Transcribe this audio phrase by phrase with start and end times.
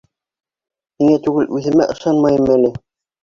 [1.03, 2.73] Һиңә түгел, үҙемә ышанмайым әле.